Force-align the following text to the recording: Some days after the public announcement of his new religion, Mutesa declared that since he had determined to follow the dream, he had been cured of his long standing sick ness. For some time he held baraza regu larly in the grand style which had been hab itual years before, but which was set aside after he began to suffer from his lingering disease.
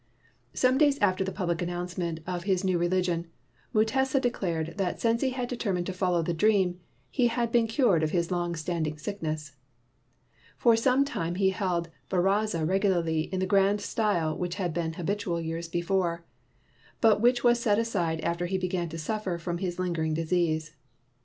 Some 0.55 0.79
days 0.79 0.97
after 0.99 1.23
the 1.23 1.31
public 1.31 1.61
announcement 1.61 2.21
of 2.25 2.45
his 2.45 2.63
new 2.63 2.79
religion, 2.79 3.27
Mutesa 3.71 4.19
declared 4.19 4.73
that 4.79 4.99
since 4.99 5.21
he 5.21 5.29
had 5.29 5.47
determined 5.47 5.85
to 5.85 5.93
follow 5.93 6.23
the 6.23 6.33
dream, 6.33 6.79
he 7.11 7.27
had 7.27 7.51
been 7.51 7.67
cured 7.67 8.01
of 8.01 8.09
his 8.09 8.31
long 8.31 8.55
standing 8.55 8.97
sick 8.97 9.21
ness. 9.21 9.51
For 10.57 10.75
some 10.75 11.05
time 11.05 11.35
he 11.35 11.51
held 11.51 11.89
baraza 12.09 12.65
regu 12.65 12.85
larly 12.91 13.29
in 13.31 13.41
the 13.41 13.45
grand 13.45 13.79
style 13.79 14.35
which 14.35 14.55
had 14.55 14.73
been 14.73 14.93
hab 14.93 15.05
itual 15.05 15.45
years 15.45 15.67
before, 15.69 16.25
but 16.99 17.21
which 17.21 17.43
was 17.43 17.59
set 17.59 17.77
aside 17.77 18.21
after 18.21 18.47
he 18.47 18.57
began 18.57 18.89
to 18.89 18.97
suffer 18.97 19.37
from 19.37 19.59
his 19.59 19.77
lingering 19.77 20.15
disease. 20.15 20.71